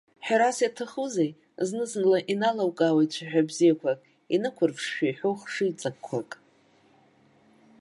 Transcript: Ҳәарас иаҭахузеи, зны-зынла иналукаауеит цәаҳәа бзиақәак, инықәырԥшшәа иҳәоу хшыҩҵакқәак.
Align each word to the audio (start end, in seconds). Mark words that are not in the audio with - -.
Ҳәарас 0.25 0.57
иаҭахузеи, 0.61 1.31
зны-зынла 1.67 2.19
иналукаауеит 2.33 3.09
цәаҳәа 3.15 3.47
бзиақәак, 3.47 3.99
инықәырԥшшәа 4.35 5.05
иҳәоу 5.09 5.35
хшыҩҵакқәак. 5.41 6.31